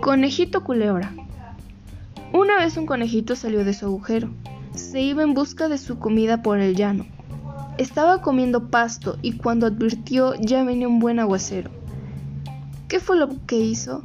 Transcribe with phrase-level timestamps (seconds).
[0.00, 1.12] Conejito culebra.
[2.32, 4.30] Una vez un conejito salió de su agujero.
[4.74, 7.04] Se iba en busca de su comida por el llano.
[7.76, 11.70] Estaba comiendo pasto y cuando advirtió ya venía un buen aguacero.
[12.88, 14.02] ¿Qué fue lo que hizo?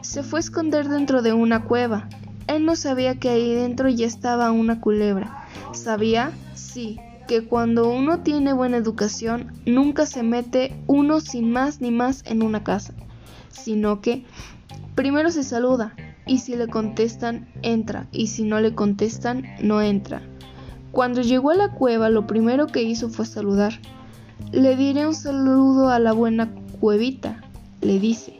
[0.00, 2.08] Se fue a esconder dentro de una cueva.
[2.46, 5.44] Él no sabía que ahí dentro ya estaba una culebra.
[5.72, 6.30] ¿Sabía?
[6.54, 12.22] Sí, que cuando uno tiene buena educación, nunca se mete uno sin más ni más
[12.26, 12.94] en una casa,
[13.50, 14.24] sino que
[15.00, 15.94] primero se saluda
[16.26, 20.20] y si le contestan, entra y si no le contestan, no entra.
[20.92, 23.72] Cuando llegó a la cueva, lo primero que hizo fue saludar.
[24.52, 26.50] Le diré un saludo a la buena
[26.80, 27.40] cuevita,
[27.80, 28.36] le dice.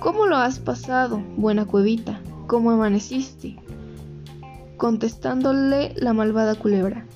[0.00, 2.18] ¿Cómo lo has pasado, buena cuevita?
[2.48, 3.54] ¿Cómo amaneciste?
[4.78, 7.06] Contestándole la malvada culebra.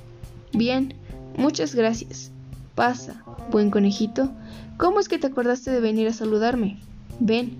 [0.52, 0.94] Bien,
[1.36, 2.30] muchas gracias.
[2.76, 4.30] Pasa, buen conejito.
[4.76, 6.78] ¿Cómo es que te acordaste de venir a saludarme?
[7.18, 7.58] Ven.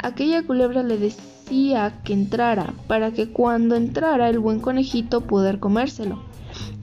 [0.00, 6.22] Aquella culebra le decía que entrara, para que cuando entrara el buen conejito poder comérselo.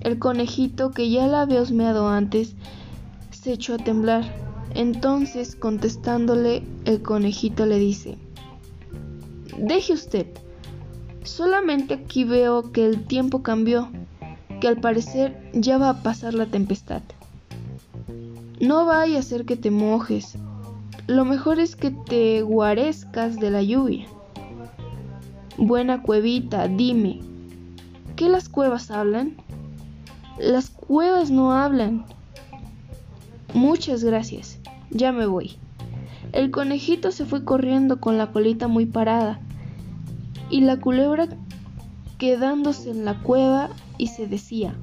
[0.02, 2.55] El conejito, que ya la había osmeado antes,
[3.31, 4.23] se echó a temblar.
[4.73, 8.17] Entonces, contestándole, el conejito le dice,
[9.58, 10.27] Deje usted,
[11.23, 13.89] solamente aquí veo que el tiempo cambió
[14.59, 17.02] que al parecer ya va a pasar la tempestad.
[18.59, 20.38] No vaya a ser que te mojes.
[21.08, 24.08] Lo mejor es que te guarezcas de la lluvia.
[25.58, 27.20] Buena cuevita, dime,
[28.16, 29.38] ¿qué las cuevas hablan?
[30.39, 32.06] Las cuevas no hablan.
[33.53, 35.58] Muchas gracias, ya me voy.
[36.33, 39.39] El conejito se fue corriendo con la colita muy parada
[40.50, 41.28] y la culebra
[42.17, 44.76] quedándose en la cueva y se decía,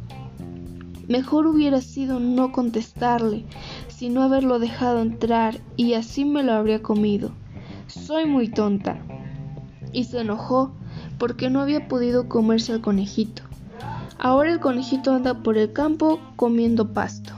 [1.09, 3.45] mejor hubiera sido no contestarle,
[4.03, 7.31] sino haberlo dejado entrar y así me lo habría comido.
[7.87, 8.99] Soy muy tonta.
[9.93, 10.73] Y se enojó
[11.19, 13.45] porque no había podido comerse al conejito.
[14.19, 17.33] Ahora el conejito anda por el campo comiendo pasto.